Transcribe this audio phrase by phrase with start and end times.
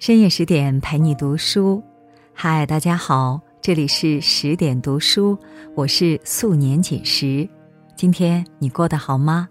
[0.00, 1.82] 深夜十点陪你读书，
[2.32, 5.38] 嗨，大家好，这里是十点读书，
[5.74, 7.46] 我是素年锦时。
[7.96, 9.46] 今天你过得好吗？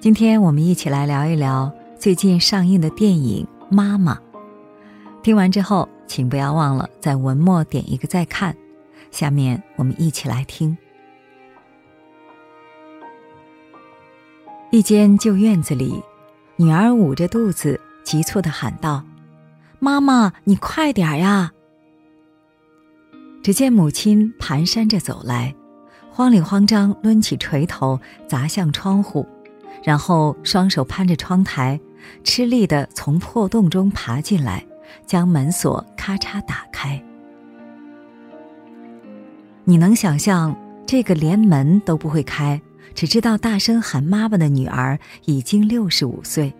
[0.00, 4.14] 今天我们一起来聊一聊最近上映的电影《妈妈》。
[5.22, 8.56] 听完之后，请不要忘了在文末点一个再看。
[9.10, 10.74] 下面我们一起来听。
[14.70, 16.02] 一间旧院子里，
[16.56, 17.78] 女儿捂着肚子。
[18.08, 19.04] 急促的喊道
[19.78, 21.52] ：“妈妈，你快点呀！”
[23.44, 25.54] 只见母亲蹒跚着走来，
[26.10, 29.28] 慌里慌张抡起锤头砸向窗户，
[29.84, 31.78] 然后双手攀着窗台，
[32.24, 34.64] 吃力的从破洞中爬进来，
[35.04, 36.98] 将门锁咔嚓打开。
[39.64, 42.58] 你能想象这个连门都不会开，
[42.94, 46.50] 只知道大声喊妈妈的女儿已经六十五岁？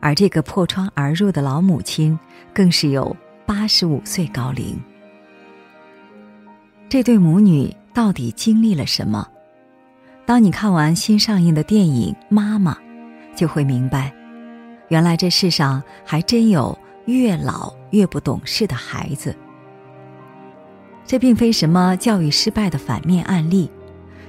[0.00, 2.18] 而这个破窗而入的老母亲，
[2.52, 4.78] 更是有八十五岁高龄。
[6.88, 9.26] 这对母女到底经历了什么？
[10.24, 12.74] 当你看完新上映的电影《妈妈》，
[13.34, 14.12] 就会明白，
[14.88, 19.34] 原来这世上还真有越老越不懂事的孩子。
[21.04, 23.70] 这并非什么教育失败的反面案例，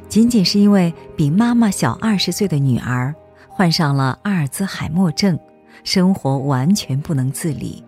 [0.07, 3.13] 仅仅是因为比妈妈小二十岁的女儿
[3.49, 5.37] 患上了阿尔兹海默症。
[5.83, 7.83] 生活完全不能自理。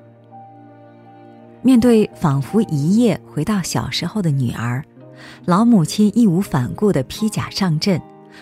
[1.62, 4.84] 面对仿佛一夜回到小时候的女儿，
[5.46, 8.02] 老母亲义无反顾的披甲上阵，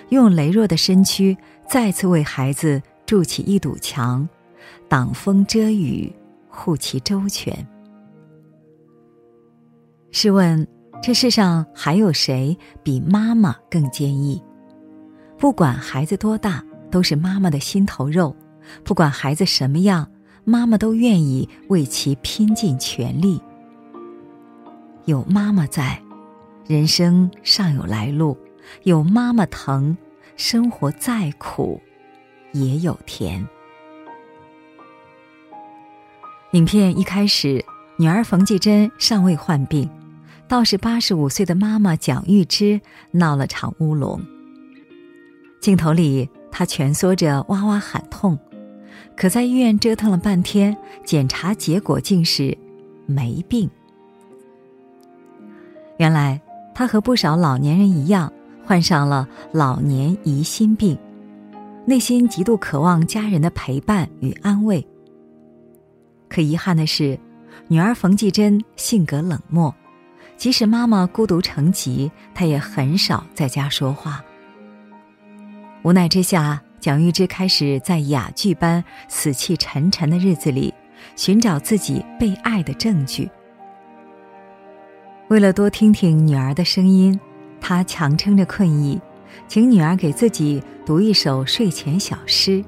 [0.09, 4.27] 用羸弱的身躯再次为孩子筑起一堵墙，
[4.87, 6.13] 挡风遮雨，
[6.47, 7.67] 护其周全。
[10.11, 10.65] 试问，
[11.03, 14.41] 这世上还有谁比妈妈更坚毅？
[15.37, 18.35] 不管孩子多大，都是妈妈的心头肉。
[18.83, 20.09] 不管孩子什么样，
[20.43, 23.41] 妈妈都愿意为其拼尽全力。
[25.05, 26.01] 有妈妈在，
[26.67, 28.37] 人生尚有来路；
[28.83, 29.97] 有妈妈疼，
[30.35, 31.81] 生活再苦
[32.51, 33.47] 也有甜。
[36.53, 37.63] 影片一开始，
[37.97, 39.89] 女儿冯继珍尚未患病，
[40.47, 42.81] 倒是八十五岁的妈妈蒋玉芝
[43.11, 44.19] 闹了场乌龙。
[45.59, 48.39] 镜头里，她蜷缩着哇哇喊痛。
[49.19, 52.57] 可在医院折腾了半天，检查结果竟是
[53.05, 53.69] 没病。
[55.97, 56.39] 原来
[56.73, 58.31] 他和不少老年人一样，
[58.63, 60.97] 患上了老年疑心病，
[61.85, 64.87] 内心极度渴望家人的陪伴与安慰。
[66.29, 67.19] 可遗憾的是，
[67.67, 69.75] 女儿冯继珍性格冷漠，
[70.37, 74.23] 即使妈妈孤独成疾，她也很少在家说话。
[75.83, 76.61] 无奈之下。
[76.79, 80.73] 蒋玉芝开始在哑剧般死气沉沉的日子里，
[81.15, 83.29] 寻找自己被爱的证据。
[85.27, 87.19] 为了多听听女儿的声音，
[87.59, 88.99] 她强撑着困意，
[89.47, 92.63] 请女儿给自己读一首睡前小诗。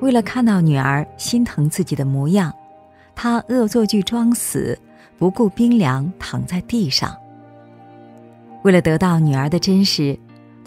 [0.00, 2.52] 为了看到女儿心疼自己的模样，
[3.14, 4.78] 她恶作剧装死，
[5.16, 7.16] 不顾冰凉躺在地上。
[8.62, 10.18] 为了得到女儿的真实。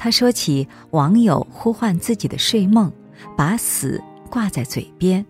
[0.04, 2.92] 他说起网友呼唤自己的睡梦，
[3.38, 5.26] 把死挂在嘴边。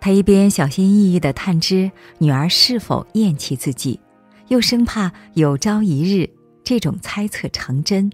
[0.00, 3.98] 他一边小心翼翼的探知女儿是否厌弃自己，
[4.46, 6.30] 又生怕有朝一日
[6.62, 8.08] 这种猜测成真。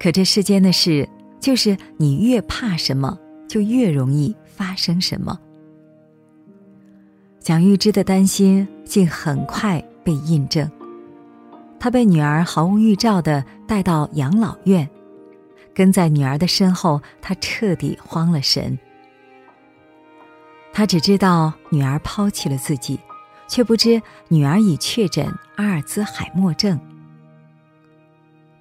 [0.00, 1.06] 可这世间的事，
[1.38, 5.38] 就是你越怕什么，就越容易发生什么。
[7.40, 10.66] 蒋玉芝的担心竟很快被印证。
[11.86, 14.90] 他被女儿毫无预兆的带到养老院，
[15.72, 18.76] 跟在女儿的身后，他彻底慌了神。
[20.72, 22.98] 他只知道女儿抛弃了自己，
[23.46, 26.76] 却不知女儿已确诊阿尔兹海默症。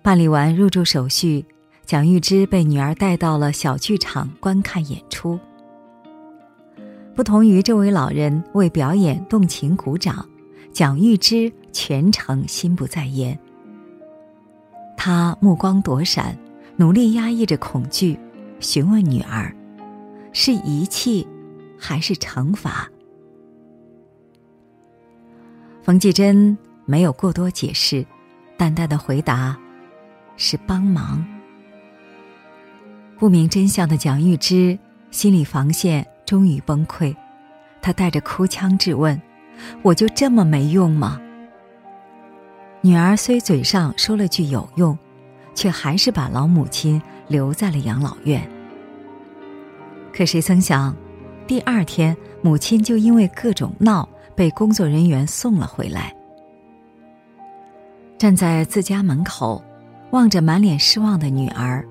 [0.04, 1.44] 办理完入住手续，
[1.84, 5.40] 蒋玉芝被女儿带到了小剧场观看演出。
[7.16, 10.24] 不同于这位老人为表演动情鼓掌。
[10.72, 13.38] 蒋玉芝全程心不在焉，
[14.96, 16.34] 他目光躲闪，
[16.78, 18.18] 努力压抑着恐惧，
[18.62, 19.54] 询问女儿
[20.32, 21.28] ：“是遗弃，
[21.78, 22.90] 还是惩罚？”
[25.84, 28.06] 冯继珍没有过多解释，
[28.56, 29.58] 淡淡的回答
[30.38, 31.26] ：“是帮忙。”
[33.20, 34.80] 不明真相的蒋玉芝
[35.12, 37.14] 心理防线终于崩溃，
[37.82, 39.22] 她带着哭腔质问。
[39.82, 41.20] 我就这么没用吗？
[42.86, 44.96] 女儿虽嘴上说了句有用，
[45.56, 48.48] 却还是把老母亲留在了养老院。
[50.14, 50.96] 可谁曾想，
[51.48, 56.16] 第二天母亲就因为各种闹，被工作人员送了回来。
[58.20, 59.64] 站在自家门口，
[60.12, 61.84] 望着满脸失望的女儿，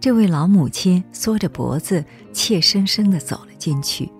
[0.00, 4.10] 这位老母亲缩着脖子，怯生生的走了进去。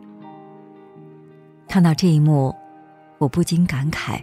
[1.67, 2.55] 看到这一幕，
[3.19, 4.23] 我不禁感慨：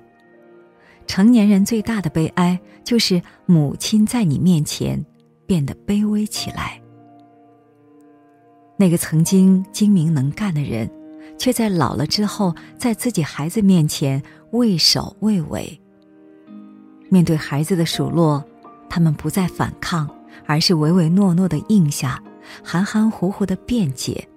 [1.08, 5.04] 成年人最大的悲哀，就是母亲在你面前
[5.46, 6.80] 变得卑微起来。
[8.78, 10.88] 那个曾经精明能干的人，
[11.38, 14.22] 却在老了之后，在自己孩子面前
[14.52, 15.82] 畏首畏尾。
[17.10, 18.44] 面对孩子的数落，
[18.90, 20.08] 他们不再反抗，
[20.46, 22.22] 而是唯唯诺诺的应下，
[22.64, 24.28] 含含糊糊的辩解。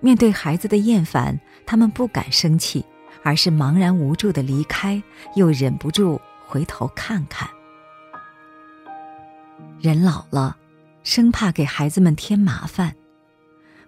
[0.00, 2.84] 面对孩子的厌烦，他们不敢生气，
[3.22, 5.02] 而是茫然无助的离开，
[5.34, 7.48] 又忍不住回头看看。
[9.80, 10.56] 人老了，
[11.02, 12.94] 生怕给孩子们添麻烦，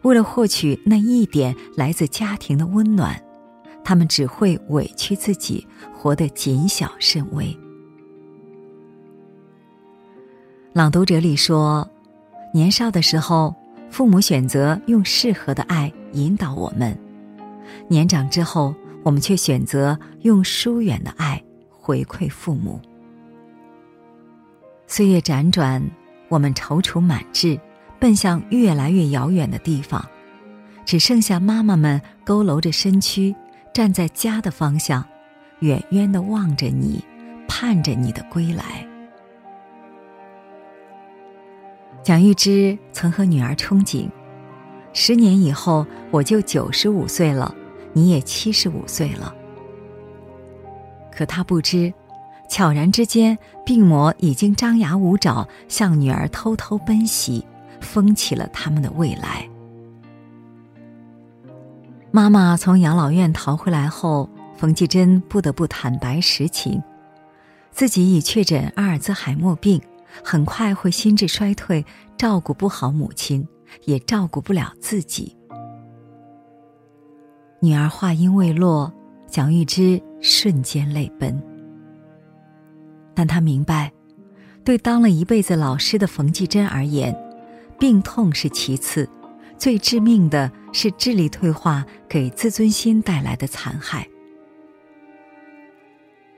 [0.02, 3.20] 为了获取那一点来自家庭的温暖。
[3.82, 7.56] 他们只会委屈自己，活得谨小慎微。
[10.72, 11.88] 朗读者里说
[12.54, 13.52] ：“年少的时候，
[13.90, 16.94] 父母选择用适合的爱引导我们；
[17.88, 22.80] 年长之后，我们却选择用疏远的爱回馈父母。
[24.86, 25.82] 岁月辗转，
[26.28, 27.58] 我们踌躇满志，
[27.98, 30.04] 奔向越来越遥远的地方，
[30.84, 33.34] 只剩下妈妈们佝偻着身躯。”
[33.72, 35.02] 站在家的方向，
[35.60, 37.04] 远远的望着你，
[37.46, 38.84] 盼着你的归来。
[42.02, 44.08] 蒋玉芝曾和女儿憧憬：
[44.92, 47.54] 十年以后我就九十五岁了，
[47.92, 49.34] 你也七十五岁了。
[51.12, 51.92] 可她不知，
[52.48, 57.44] 悄然之间，病魔已经张牙舞爪，向女儿偷偷奔袭，
[57.80, 59.48] 封起了他们的未来。
[62.10, 66.82] 妈妈从养老院逃回来后，冯继珍不得不坦白实情：
[67.70, 69.80] 自己已确诊阿尔兹海默病，
[70.24, 71.84] 很快会心智衰退，
[72.16, 73.46] 照顾不好母亲，
[73.84, 75.36] 也照顾不了自己。
[77.62, 78.90] 女儿话音未落，
[79.26, 81.38] 蒋玉芝瞬间泪奔。
[83.14, 83.92] 但她明白，
[84.64, 87.14] 对当了一辈子老师的冯继珍而言，
[87.78, 89.08] 病痛是其次。
[89.58, 94.08] 最致命的是智力退化给自尊心带来的残害。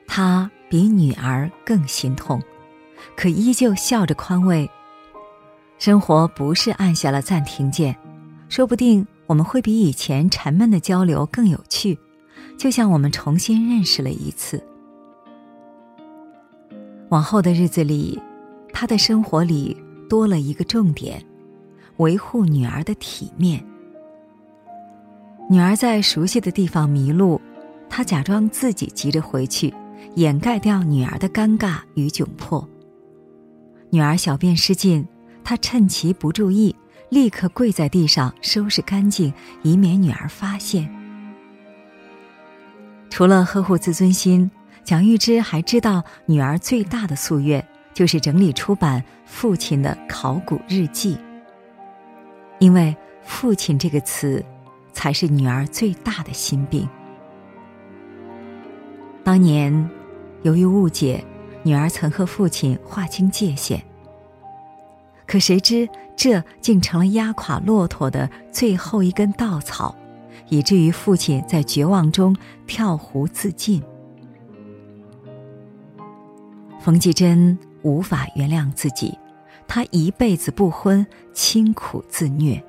[0.08, 2.42] 他比女儿更心痛，
[3.16, 4.68] 可依旧笑着宽慰
[5.78, 7.96] ：“生活不是按下了暂停键，
[8.48, 11.98] 说不定我们会比以前沉闷的交流更有趣，
[12.58, 14.62] 就像我们重新认识了一次。”
[17.08, 18.20] 往后的日子里，
[18.74, 19.74] 他的生活里
[20.06, 21.24] 多了一个重点。
[21.96, 23.64] 维护女儿的体面。
[25.48, 27.40] 女儿在熟悉的地方迷路，
[27.88, 29.72] 他假装自己急着回去，
[30.16, 32.68] 掩盖掉女儿的尴尬与窘迫。
[33.88, 35.06] 女儿小便失禁，
[35.42, 36.74] 他趁其不注意，
[37.12, 39.30] 立刻跪在地上收拾干净，
[39.60, 40.88] 以免女儿发现。
[43.10, 44.50] 除了呵护自尊心，
[44.82, 47.62] 蒋玉芝还知道女儿最大的夙愿
[47.92, 51.18] 就是整理出版父亲的考古日记。
[52.58, 54.42] 因为“父亲”这个词，
[54.94, 56.88] 才是女儿最大的心病。
[59.22, 59.90] 当年，
[60.44, 61.22] 由于误解，
[61.62, 63.84] 女儿曾和父亲划清界限。
[65.26, 69.94] 可谁知，这竟成了压垮骆驼的最后一根稻草，
[70.48, 73.82] 以至于父亲在绝望中跳湖自尽。
[76.80, 79.16] 冯继珍无法原谅自己。
[79.68, 82.62] 他一辈子不婚，清苦自虐，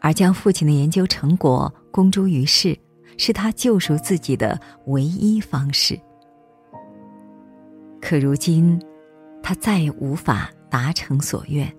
[0.00, 2.78] 而将父亲的研究成果公诸于世，
[3.18, 6.00] 是他救赎自己的唯一方式。
[8.00, 8.80] 可如今，
[9.42, 11.70] 他再也无法达成所愿。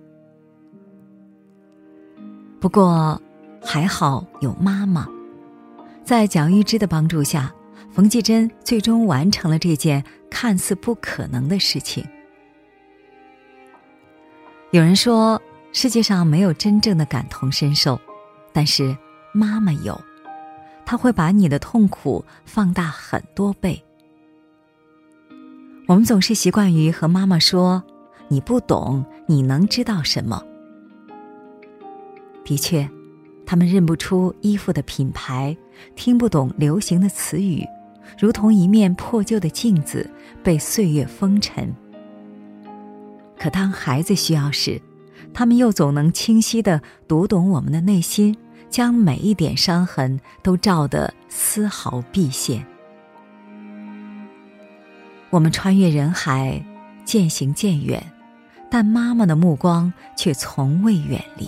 [2.60, 3.20] 不过，
[3.64, 5.08] 还好有妈妈，
[6.04, 7.50] 在蒋玉芝的帮助下，
[7.90, 12.06] 冯继珍最终完成了这件看似不可能的事情。
[14.72, 15.40] 有人说，
[15.72, 17.98] 世界上没有真正的感同身受，
[18.52, 18.94] 但是
[19.32, 19.98] 妈妈有，
[20.84, 23.82] 她会把你的痛苦放大很多倍。
[25.86, 27.82] 我们总是习惯于和妈妈说
[28.28, 30.44] ：“你不懂，你能知道什么？”
[32.50, 32.88] 的确，
[33.46, 35.56] 他们认不出衣服的品牌，
[35.94, 37.64] 听不懂流行的词语，
[38.18, 40.10] 如同一面破旧的镜子，
[40.42, 41.72] 被岁月风尘。
[43.38, 44.82] 可当孩子需要时，
[45.32, 48.36] 他们又总能清晰地读懂我们的内心，
[48.68, 52.66] 将每一点伤痕都照得丝毫毕现。
[55.30, 56.60] 我们穿越人海，
[57.04, 58.04] 渐行渐远，
[58.68, 61.46] 但妈妈的目光却从未远离。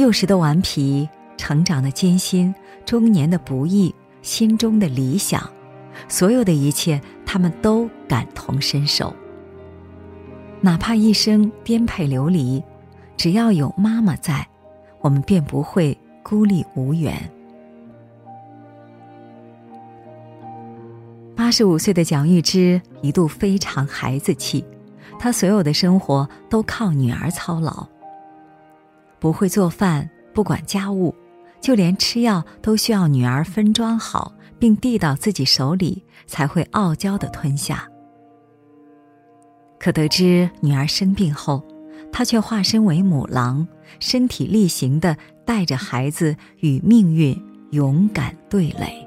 [0.00, 2.54] 幼时的顽皮，成长的艰辛，
[2.86, 5.48] 中年的不易，心中的理想，
[6.08, 9.14] 所有的一切，他们都感同身受。
[10.62, 12.62] 哪怕一生颠沛流离，
[13.14, 14.46] 只要有妈妈在，
[15.00, 17.14] 我们便不会孤立无援。
[21.36, 24.64] 八十五岁的蒋玉芝一度非常孩子气，
[25.18, 27.86] 她所有的生活都靠女儿操劳。
[29.20, 31.14] 不会做饭，不管家务，
[31.60, 37.86] 就连吃药都需要女儿分装好并递到自己手里，才会傲娇的吞下。
[39.78, 41.62] 可得知女儿生病后，
[42.12, 43.66] 他却化身为母狼，
[43.98, 47.36] 身体力行的带着孩子与命运
[47.70, 49.06] 勇敢对垒。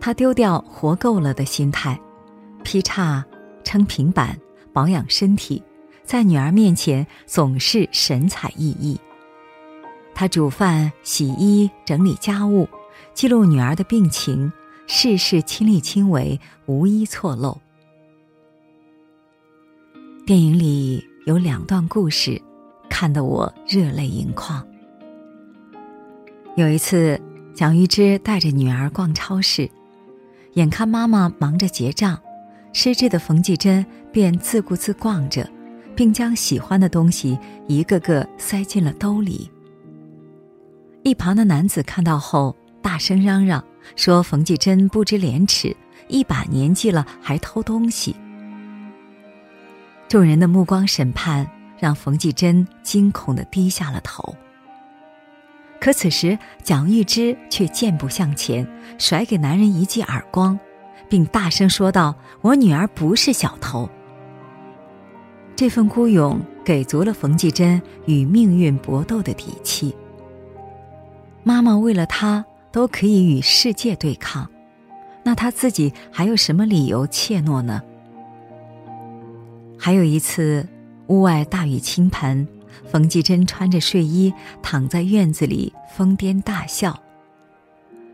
[0.00, 1.98] 他丢掉活够了的心态，
[2.64, 3.24] 劈叉、
[3.64, 4.36] 撑平板、
[4.72, 5.62] 保养身体，
[6.04, 8.98] 在女儿面前总是神采奕奕。
[10.14, 12.68] 他煮饭、洗衣、整理家务，
[13.14, 14.52] 记录女儿的病情，
[14.86, 17.58] 事事亲力亲为，无一错漏。
[20.26, 22.40] 电影里有两段故事，
[22.90, 24.64] 看得我热泪盈眶。
[26.56, 27.18] 有一次，
[27.54, 29.68] 蒋玉芝带着女儿逛超市，
[30.52, 32.20] 眼看妈妈忙着结账，
[32.74, 35.48] 失智的冯继珍便自顾自逛着，
[35.94, 39.50] 并将喜欢的东西一个个塞进了兜里。
[41.02, 43.64] 一旁的男子看到后，大声嚷嚷
[43.96, 45.76] 说：“冯继珍不知廉耻，
[46.08, 48.14] 一把年纪了还偷东西。”
[50.08, 54.34] 众人的目光审判，让冯继珍惊恐的低下了头。
[55.80, 58.64] 可此时，蒋玉芝却健步向前，
[58.98, 60.56] 甩给男人一记耳光，
[61.08, 63.90] 并大声说道：“我女儿不是小偷。”
[65.62, 69.94] 这份孤勇给足了冯继珍与命运搏斗的底气。
[71.44, 74.50] 妈妈为了他都可以与世界对抗，
[75.22, 77.80] 那他自己还有什么理由怯懦呢？
[79.78, 80.66] 还有一次，
[81.06, 82.44] 屋外大雨倾盆，
[82.84, 87.00] 冯继珍穿着睡衣躺在院子里疯癫大笑。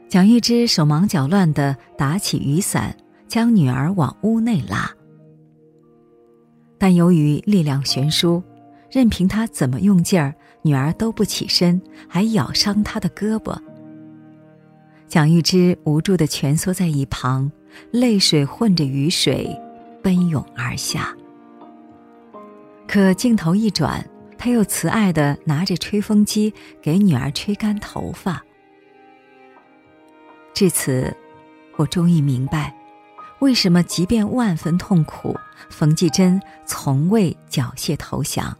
[0.06, 2.94] 蒋玉芝手忙脚乱地打起雨伞，
[3.26, 4.97] 将女儿往屋内拉。
[6.78, 8.42] 但由于力量悬殊，
[8.90, 13.58] 任凭他怎么用劲儿，女儿都不起身，还咬伤他的胳膊。
[15.08, 17.50] 蒋玉芝无助的蜷缩在一旁，
[17.90, 19.58] 泪水混着雨水，
[20.02, 21.16] 奔涌而下。
[22.86, 24.08] 可镜头一转，
[24.38, 28.42] 他又慈爱的拿着吹风机给女儿吹干头发。
[30.54, 31.14] 至此，
[31.76, 32.74] 我终于明白，
[33.40, 35.36] 为什么即便万分痛苦，
[35.70, 38.56] 冯继珍从未缴械投降。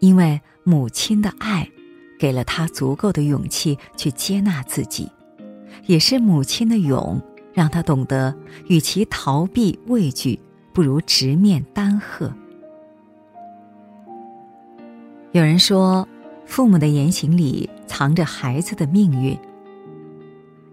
[0.00, 1.68] 因为母亲的爱，
[2.18, 5.10] 给了他足够的勇气去接纳自己，
[5.86, 7.20] 也是母亲的勇，
[7.52, 8.34] 让他懂得，
[8.66, 10.40] 与其逃避畏惧，
[10.72, 12.32] 不如直面担荷。
[15.32, 16.08] 有人说，
[16.46, 19.38] 父母的言行里藏着孩子的命运。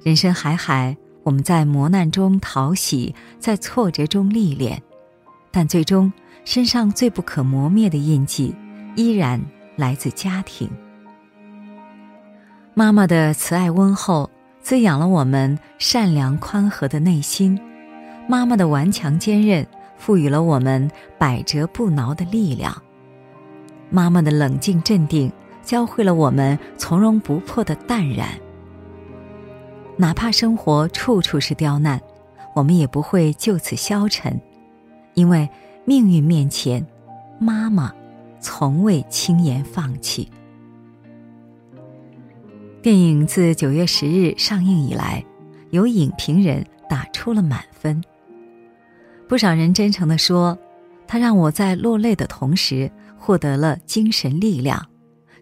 [0.02, 4.82] 人生海海，我们在磨难中淘喜，在挫折中历练，
[5.52, 6.10] 但最终
[6.46, 8.56] 身上最不可磨灭的印记，
[8.96, 9.38] 依然
[9.76, 10.70] 来自家庭。
[12.74, 14.30] 妈妈的慈爱温厚，
[14.62, 17.60] 滋养了我们善良宽和的内心；
[18.30, 19.68] 妈妈的顽强坚韧，
[19.98, 22.74] 赋予了我们百折不挠的力量。
[23.90, 25.30] 妈妈的冷静镇定，
[25.62, 28.30] 教会了我们从容不迫的淡然。
[29.98, 32.00] 哪怕生活处处是刁难，
[32.54, 34.40] 我们也不会就此消沉，
[35.16, 35.50] 因为
[35.86, 36.86] 命运面前，
[37.40, 37.92] 妈妈
[38.40, 40.30] 从未轻言放弃。
[42.82, 45.24] 电影自九月十日上映以来，
[45.72, 48.02] 有影评人打出了满分。
[49.28, 50.58] 不少人真诚地说，
[51.08, 52.92] 他让我在落泪的同时。
[53.20, 54.88] 获得了精神力量，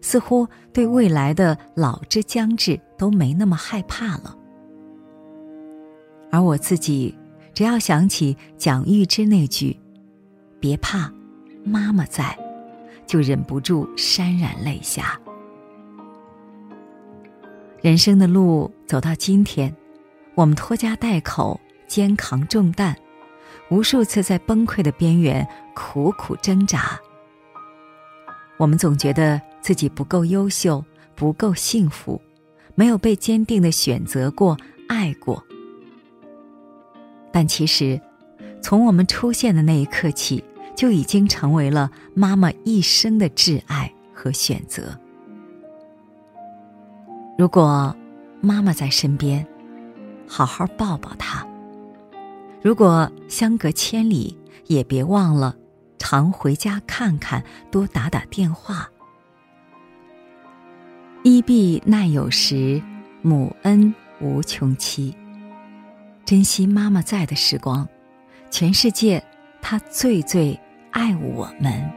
[0.00, 4.34] 似乎对未来的老之将至都没那么害怕了。
[6.30, 7.14] 而我自己，
[7.54, 9.78] 只要想起蒋玉芝那句
[10.60, 11.10] “别怕，
[11.64, 12.36] 妈妈在”，
[13.06, 15.18] 就忍不住潸然泪下。
[17.80, 19.74] 人生的路走到今天，
[20.34, 22.94] 我们拖家带口，肩扛重担，
[23.70, 26.98] 无数次在崩溃的边缘苦苦挣扎。
[28.58, 32.20] 我们总觉得自己不够优秀，不够幸福，
[32.74, 34.56] 没有被坚定的选择过、
[34.88, 35.42] 爱过。
[37.36, 38.00] 但其实，
[38.62, 40.42] 从我们出现的那一刻起，
[40.74, 44.98] 就已经成为了妈妈一生的挚爱和选择。
[47.36, 47.94] 如果
[48.40, 49.46] 妈妈在身边，
[50.26, 51.46] 好好抱抱她；
[52.62, 55.54] 如果相隔千里，也别忘了
[55.98, 58.88] 常回家看看，多打打电话。
[61.22, 62.82] 衣必耐有时，
[63.20, 65.14] 母恩无穷期。
[66.26, 67.88] 珍惜妈妈在的时光，
[68.50, 69.22] 全世界
[69.62, 70.58] 她最最
[70.90, 71.88] 爱我们。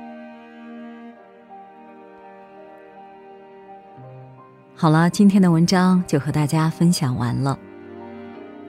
[4.75, 7.57] 好了，今天的文章就和大家分享完了。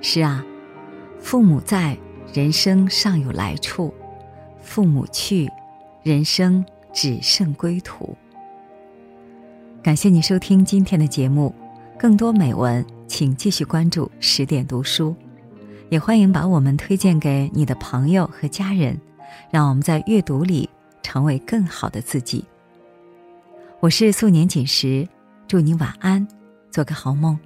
[0.01, 0.43] 是啊，
[1.21, 1.95] 父母在，
[2.33, 3.93] 人生尚有来处；
[4.63, 5.47] 父母去，
[6.03, 8.17] 人生只剩归途。
[9.83, 11.55] 感谢你收听今天的节目，
[11.99, 15.15] 更多美文，请继续关注十点读书。
[15.91, 18.97] 也欢迎把我们推荐给你的朋友和家人，
[19.51, 20.71] 让我们在阅读里
[21.03, 22.45] 成为更好的自己。
[23.81, 25.07] 我是素年锦时，
[25.49, 26.27] 祝你晚安，
[26.71, 27.37] 做个好梦。